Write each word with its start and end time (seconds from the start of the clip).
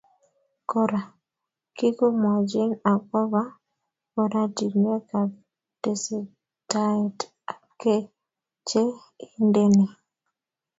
Kora, 0.69 1.01
kikomwochin 1.77 2.71
akoba 2.93 3.41
oratinwek 4.21 5.07
ab 5.21 5.31
tesetaet 5.81 7.17
ab 7.51 7.61
kei 7.81 8.03
che 8.69 8.81
indeni 9.37 9.85